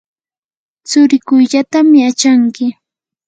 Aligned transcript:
tsurikuyllatam 0.87 1.87
yachanki. 2.03 2.65